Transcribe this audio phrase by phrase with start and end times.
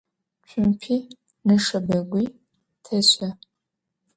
[0.47, 0.95] Çümpi
[1.45, 2.25] neşşebegui
[2.83, 3.27] teşe.